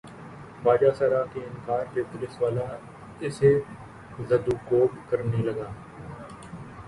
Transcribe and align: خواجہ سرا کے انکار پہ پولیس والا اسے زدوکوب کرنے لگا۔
خواجہ 0.61 0.91
سرا 0.99 1.21
کے 1.33 1.39
انکار 1.49 1.83
پہ 1.93 2.01
پولیس 2.11 2.41
والا 2.41 2.65
اسے 3.25 3.51
زدوکوب 4.29 4.89
کرنے 5.09 5.39
لگا۔ 5.47 5.69